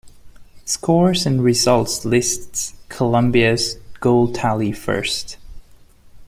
Scores 0.65 1.27
and 1.27 1.43
results 1.43 2.03
lists 2.05 2.73
Colombia's 2.89 3.75
goal 3.99 4.33
tally 4.33 4.71
first. 4.71 5.37